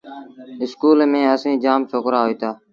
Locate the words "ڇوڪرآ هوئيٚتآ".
1.89-2.49